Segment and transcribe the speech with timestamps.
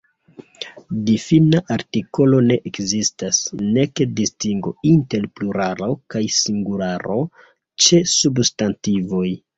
[1.09, 3.43] Difina artikolo ne ekzistas,
[3.77, 7.19] nek distingo inter pluralo kaj singularo
[7.87, 9.27] ĉe substantivoj.